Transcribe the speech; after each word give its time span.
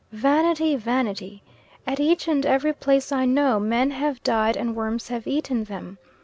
Vanity, 0.11 0.75
vanity! 0.75 1.43
At 1.85 1.99
each 1.99 2.27
and 2.27 2.43
every 2.43 2.73
place 2.73 3.11
I 3.11 3.25
know, 3.25 3.59
"men 3.59 3.91
have 3.91 4.23
died 4.23 4.57
and 4.57 4.75
worms 4.75 5.09
have 5.09 5.27
eaten 5.27 5.65
them." 5.65 5.99